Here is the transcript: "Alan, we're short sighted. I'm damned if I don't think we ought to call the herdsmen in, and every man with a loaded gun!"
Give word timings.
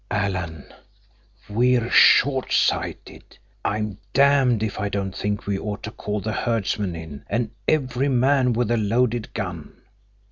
"Alan, 0.09 0.65
we're 1.47 1.87
short 1.91 2.51
sighted. 2.51 3.37
I'm 3.63 3.99
damned 4.13 4.63
if 4.63 4.79
I 4.79 4.89
don't 4.89 5.15
think 5.15 5.45
we 5.45 5.59
ought 5.59 5.83
to 5.83 5.91
call 5.91 6.21
the 6.21 6.31
herdsmen 6.33 6.95
in, 6.95 7.23
and 7.29 7.51
every 7.67 8.07
man 8.09 8.53
with 8.53 8.71
a 8.71 8.77
loaded 8.77 9.31
gun!" 9.35 9.73